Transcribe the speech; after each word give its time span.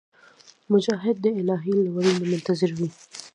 مجاهد 0.71 1.15
د 1.21 1.25
الهي 1.39 1.75
لورینې 1.85 2.21
منتظر 2.31 2.69
وي. 2.79 2.89